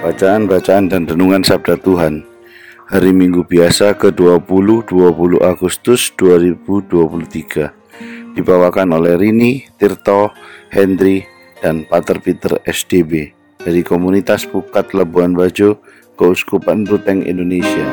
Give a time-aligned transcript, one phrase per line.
[0.00, 2.24] Bacaan-bacaan dan renungan Sabda Tuhan.
[2.88, 10.32] Hari Minggu Biasa ke-20 20 Agustus 2023 Dibawakan oleh Rini, Tirto,
[10.72, 11.28] Hendri,
[11.60, 15.84] dan Pater Peter SDB dari Komunitas Pukat Labuan Bajo,
[16.16, 17.84] Keuskupan Ruteng Indonesia.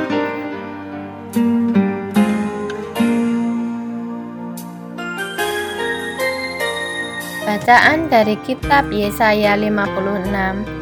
[7.44, 10.77] Bacaan dari kitab Yesaya 56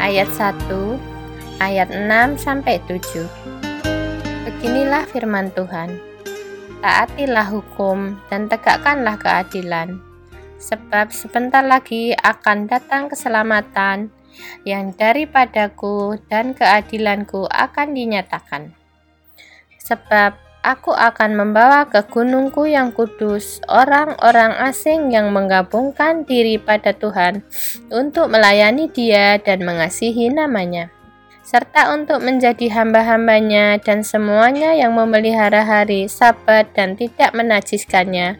[0.00, 0.96] ayat 1,
[1.60, 3.28] ayat 6 sampai 7.
[4.48, 6.00] Beginilah firman Tuhan.
[6.80, 10.00] Taatilah hukum dan tegakkanlah keadilan,
[10.56, 14.08] sebab sebentar lagi akan datang keselamatan
[14.64, 18.72] yang daripadaku dan keadilanku akan dinyatakan.
[19.76, 27.40] Sebab Aku akan membawa ke gunungku yang kudus orang-orang asing yang menggabungkan diri pada Tuhan
[27.88, 30.92] untuk melayani dia dan mengasihi namanya,
[31.40, 38.36] serta untuk menjadi hamba-hambanya dan semuanya yang memelihara hari sabat dan tidak menajiskannya,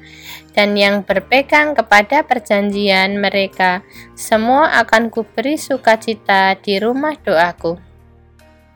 [0.52, 3.80] dan yang berpegang kepada perjanjian mereka,
[4.12, 7.89] semua akan kuberi sukacita di rumah doaku.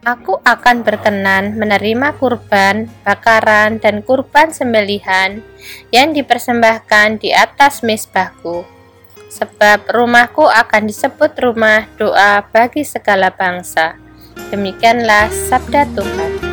[0.05, 5.41] Aku akan berkenan menerima kurban, bakaran, dan kurban sembelihan
[5.89, 8.69] yang dipersembahkan di atas mesbahku.
[9.33, 13.97] Sebab rumahku akan disebut rumah doa bagi segala bangsa.
[14.53, 16.44] Demikianlah sabda Tuhan.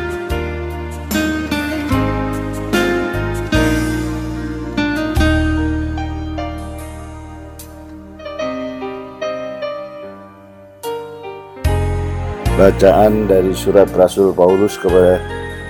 [12.62, 15.18] Bacaan dari surat Rasul Paulus kepada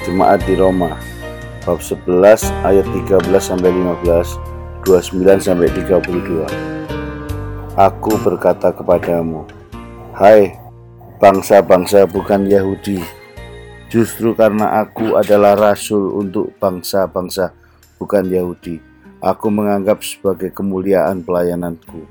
[0.04, 0.92] jemaat di Roma
[1.64, 2.04] bab 11
[2.68, 6.44] ayat 13 sampai 15, 29 sampai 32.
[7.80, 9.48] Aku berkata kepadamu,
[10.20, 10.52] hai
[11.16, 13.00] bangsa-bangsa bukan Yahudi,
[13.88, 17.56] justru karena aku adalah rasul untuk bangsa-bangsa
[17.96, 18.84] bukan Yahudi,
[19.24, 22.04] aku menganggap sebagai kemuliaan pelayananku.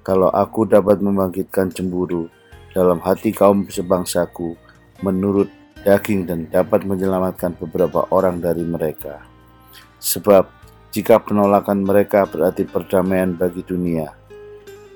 [0.00, 2.32] Kalau aku dapat membangkitkan cemburu,
[2.72, 4.56] dalam hati kaum sebangsaku
[5.04, 5.48] menurut
[5.84, 9.20] daging dan dapat menyelamatkan beberapa orang dari mereka.
[10.02, 10.48] Sebab
[10.90, 14.10] jika penolakan mereka berarti perdamaian bagi dunia,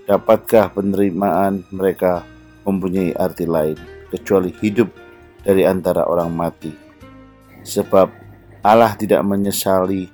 [0.08, 2.24] dapatkah penerimaan mereka
[2.66, 3.78] mempunyai arti lain
[4.10, 4.90] kecuali hidup
[5.44, 6.72] dari antara orang mati?
[7.66, 8.08] Sebab
[8.62, 10.10] Allah tidak menyesali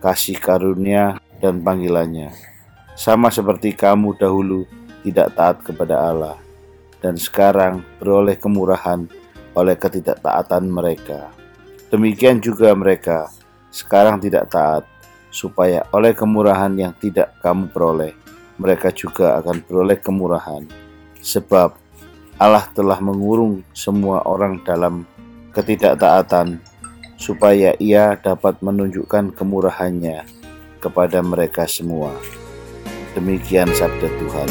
[0.00, 2.32] kasih karunia dan panggilannya,
[2.96, 4.68] sama seperti kamu dahulu
[5.04, 6.43] tidak taat kepada Allah
[7.04, 9.04] dan sekarang beroleh kemurahan
[9.52, 11.28] oleh ketidaktaatan mereka.
[11.92, 13.28] Demikian juga mereka
[13.68, 14.88] sekarang tidak taat,
[15.28, 18.16] supaya oleh kemurahan yang tidak kamu peroleh,
[18.56, 20.64] mereka juga akan beroleh kemurahan.
[21.20, 21.76] Sebab
[22.40, 25.04] Allah telah mengurung semua orang dalam
[25.52, 26.62] ketidaktaatan,
[27.20, 30.24] supaya ia dapat menunjukkan kemurahannya
[30.80, 32.14] kepada mereka semua.
[33.14, 34.50] Demikian sabda Tuhan.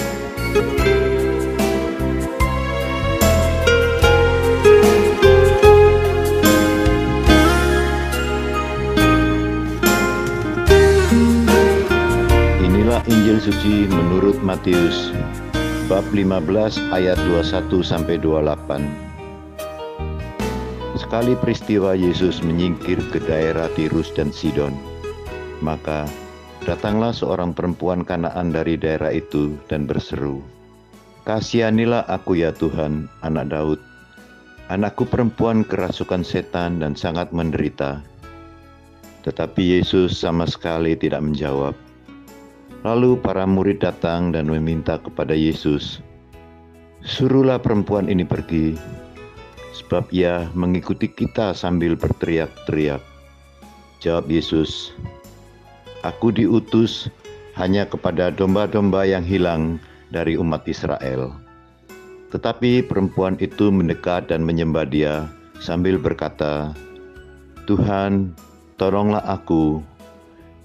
[13.03, 15.11] Injil suci menurut Matius
[15.91, 16.39] bab 15
[16.95, 18.79] ayat 21 sampai 28.
[20.95, 24.71] Sekali peristiwa Yesus menyingkir ke daerah Tirus dan Sidon.
[25.59, 26.07] Maka
[26.63, 30.39] datanglah seorang perempuan Kanaan dari daerah itu dan berseru,
[31.27, 33.83] "Kasihanilah aku ya Tuhan, anak Daud.
[34.71, 37.99] Anakku perempuan kerasukan setan dan sangat menderita."
[39.27, 41.82] Tetapi Yesus sama sekali tidak menjawab.
[42.83, 46.03] Lalu para murid datang dan meminta kepada Yesus,
[46.99, 48.75] "Suruhlah perempuan ini pergi,
[49.71, 52.99] sebab ia mengikuti kita sambil berteriak-teriak."
[54.03, 54.91] Jawab Yesus,
[56.03, 57.07] "Aku diutus
[57.55, 59.79] hanya kepada domba-domba yang hilang
[60.11, 61.31] dari umat Israel."
[62.35, 65.31] Tetapi perempuan itu mendekat dan menyembah dia
[65.63, 66.75] sambil berkata,
[67.63, 68.35] "Tuhan,
[68.75, 69.79] tolonglah aku."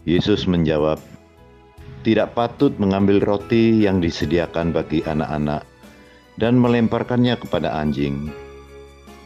[0.03, 0.99] Yesus menjawab,
[2.07, 5.67] "Tidak patut mengambil roti yang disediakan bagi anak-anak
[6.39, 8.31] dan melemparkannya kepada anjing."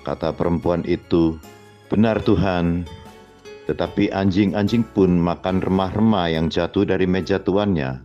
[0.02, 1.38] Kata perempuan itu,
[1.92, 2.88] "Benar, Tuhan."
[3.70, 8.02] Tetapi anjing-anjing pun makan remah-remah yang jatuh dari meja tuannya.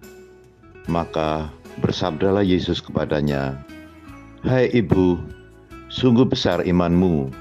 [0.85, 1.49] Maka
[1.81, 3.57] bersabdalah Yesus kepadanya,
[4.45, 5.17] "Hai ibu,
[5.89, 7.33] sungguh besar imanmu.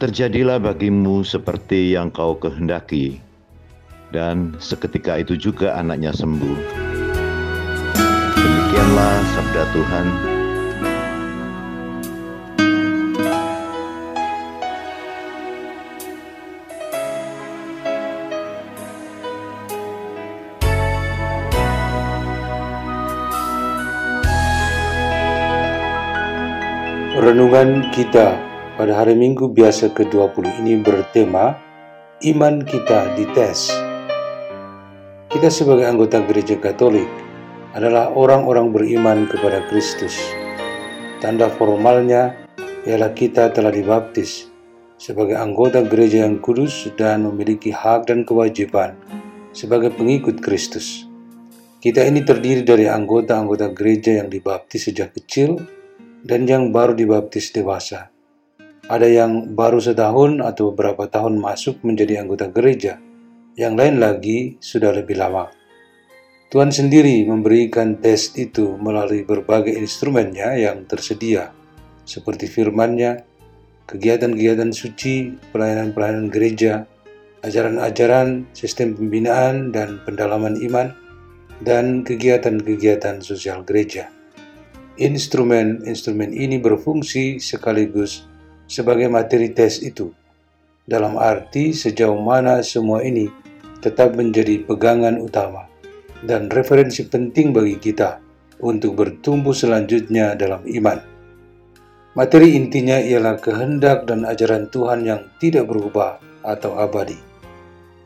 [0.00, 3.27] Terjadilah bagimu seperti yang kau kehendaki."
[4.08, 6.58] Dan seketika itu juga anaknya sembuh.
[8.40, 10.06] Demikianlah sabda Tuhan.
[27.18, 28.40] Renungan kita
[28.80, 31.58] pada hari Minggu biasa ke-20 ini bertema
[32.24, 33.87] Iman kita dites.
[35.28, 37.04] Kita sebagai anggota gereja Katolik
[37.76, 40.16] adalah orang-orang beriman kepada Kristus.
[41.20, 42.48] Tanda formalnya
[42.88, 44.48] ialah kita telah dibaptis
[44.96, 48.96] sebagai anggota gereja yang kudus dan memiliki hak dan kewajiban
[49.52, 51.04] sebagai pengikut Kristus.
[51.76, 55.60] Kita ini terdiri dari anggota-anggota gereja yang dibaptis sejak kecil
[56.24, 58.08] dan yang baru dibaptis dewasa.
[58.88, 62.96] Ada yang baru setahun atau beberapa tahun masuk menjadi anggota gereja,
[63.58, 65.50] yang lain lagi sudah lebih lama.
[66.46, 71.50] Tuhan sendiri memberikan tes itu melalui berbagai instrumennya yang tersedia,
[72.06, 73.26] seperti firman-Nya,
[73.90, 76.86] kegiatan-kegiatan suci, pelayanan-pelayanan gereja,
[77.42, 80.94] ajaran-ajaran, sistem pembinaan dan pendalaman iman,
[81.58, 84.06] dan kegiatan-kegiatan sosial gereja.
[85.02, 88.22] Instrumen-instrumen ini berfungsi sekaligus
[88.70, 90.14] sebagai materi tes itu,
[90.86, 93.47] dalam arti sejauh mana semua ini
[93.78, 95.70] tetap menjadi pegangan utama
[96.26, 98.18] dan referensi penting bagi kita
[98.58, 100.98] untuk bertumbuh selanjutnya dalam iman.
[102.18, 107.14] Materi intinya ialah kehendak dan ajaran Tuhan yang tidak berubah atau abadi.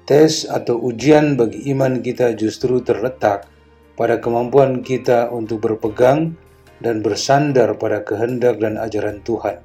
[0.04, 3.48] Tes atau ujian bagi iman kita justru terletak
[3.96, 6.36] pada kemampuan kita untuk berpegang
[6.82, 9.62] dan bersandar pada kehendak dan ajaran Tuhan.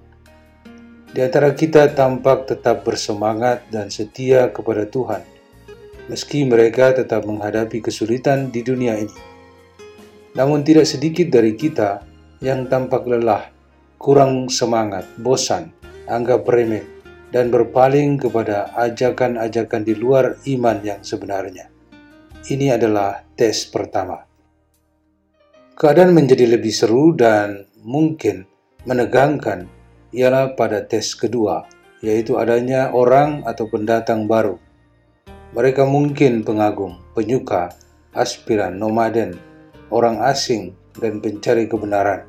[1.11, 5.25] Di antara kita tampak tetap bersemangat dan setia kepada Tuhan,
[6.07, 9.17] meski mereka tetap menghadapi kesulitan di dunia ini.
[10.35, 12.03] Namun, tidak sedikit dari kita
[12.43, 13.49] yang tampak lelah,
[13.97, 15.73] kurang semangat, bosan,
[16.07, 16.85] anggap remeh,
[17.31, 21.67] dan berpaling kepada ajakan-ajakan di luar iman yang sebenarnya.
[22.47, 24.23] Ini adalah tes pertama.
[25.77, 28.47] Keadaan menjadi lebih seru dan mungkin
[28.87, 29.67] menegangkan
[30.15, 31.67] ialah pada tes kedua,
[31.99, 34.66] yaitu adanya orang atau pendatang baru.
[35.55, 37.71] Mereka mungkin pengagum, penyuka,
[38.11, 39.37] aspiran, nomaden,
[39.93, 42.27] orang asing, dan pencari kebenaran.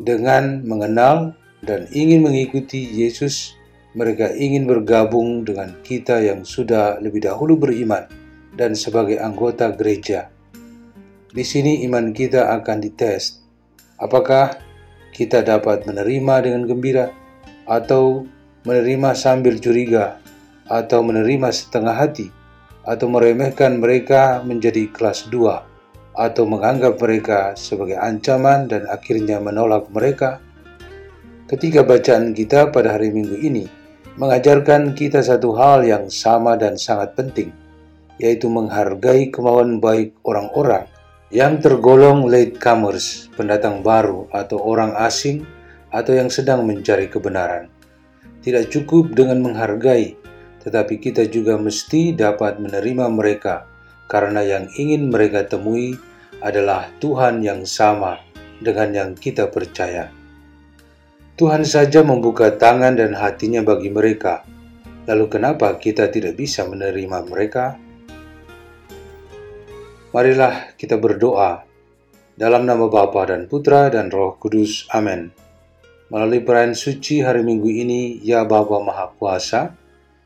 [0.00, 3.54] Dengan mengenal dan ingin mengikuti Yesus,
[3.92, 8.06] mereka ingin bergabung dengan kita yang sudah lebih dahulu beriman
[8.56, 10.30] dan sebagai anggota gereja
[11.30, 13.38] di sini iman kita akan dites.
[14.02, 14.58] Apakah
[15.14, 17.06] kita dapat menerima dengan gembira
[17.70, 18.26] atau
[18.66, 20.18] menerima sambil curiga
[20.70, 22.30] atau menerima setengah hati
[22.86, 25.66] atau meremehkan mereka menjadi kelas dua
[26.14, 30.38] atau menganggap mereka sebagai ancaman dan akhirnya menolak mereka.
[31.50, 33.66] Ketika bacaan kita pada hari Minggu ini
[34.14, 37.50] mengajarkan kita satu hal yang sama dan sangat penting,
[38.20, 40.86] yaitu menghargai kemauan baik orang-orang
[41.32, 45.46] yang tergolong latecomers, pendatang baru atau orang asing
[45.88, 47.70] atau yang sedang mencari kebenaran.
[48.44, 50.19] Tidak cukup dengan menghargai,
[50.60, 53.64] tetapi kita juga mesti dapat menerima mereka
[54.10, 55.96] karena yang ingin mereka temui
[56.42, 58.18] adalah Tuhan yang sama
[58.60, 60.10] dengan yang kita percaya.
[61.40, 64.44] Tuhan saja membuka tangan dan hatinya bagi mereka.
[65.08, 67.80] Lalu kenapa kita tidak bisa menerima mereka?
[70.12, 71.64] Marilah kita berdoa
[72.36, 74.84] dalam nama Bapa dan Putra dan Roh Kudus.
[74.92, 75.32] Amin.
[76.10, 79.79] Melalui perayaan suci hari Minggu ini, ya Bapa Maha Kuasa,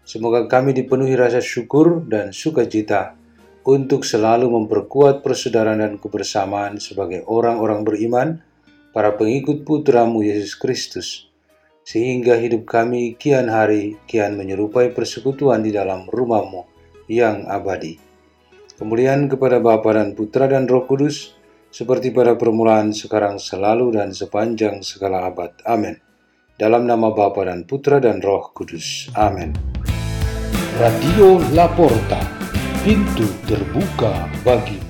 [0.05, 3.17] semoga kami dipenuhi rasa syukur dan sukacita
[3.65, 8.29] untuk selalu memperkuat persaudaraan dan kebersamaan sebagai orang-orang beriman,
[8.95, 11.27] para pengikut putramu Yesus Kristus,
[11.83, 16.63] sehingga hidup kami kian hari kian menyerupai persekutuan di dalam rumahmu
[17.11, 17.99] yang abadi.
[18.79, 21.35] Kemuliaan kepada Bapa dan Putra dan Roh Kudus,
[21.75, 25.59] seperti pada permulaan, sekarang, selalu, dan sepanjang segala abad.
[25.67, 25.99] Amin.
[26.55, 29.11] Dalam nama Bapa dan Putra dan Roh Kudus.
[29.19, 29.55] Amin.
[30.75, 32.19] Radio Laporta,
[32.83, 34.84] pintu terbuka bagimu.